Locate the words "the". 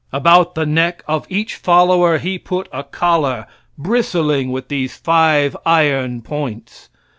0.55-0.65